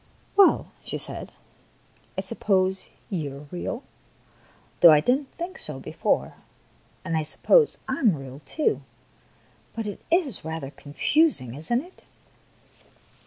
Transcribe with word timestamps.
"Well," 0.35 0.71
she 0.83 0.97
said," 0.97 1.31
I 2.17 2.21
suppose 2.21 2.87
you 3.11 3.37
are 3.37 3.47
real, 3.51 3.83
though 4.79 4.89
I 4.89 4.99
did 4.99 5.15
n't 5.19 5.31
think 5.35 5.59
so 5.59 5.79
before; 5.79 6.37
and 7.05 7.15
I 7.15 7.21
sup 7.21 7.43
pose 7.43 7.77
I 7.87 7.99
am 7.99 8.15
real, 8.15 8.41
too; 8.47 8.81
but 9.75 9.85
it 9.85 10.01
is 10.09 10.43
rather 10.43 10.71
confusing, 10.71 11.53
is 11.53 11.71
n't 11.71 11.83
it?" 11.83 12.01